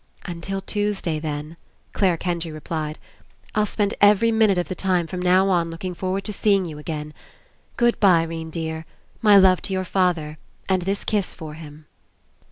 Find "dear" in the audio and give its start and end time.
8.49-8.87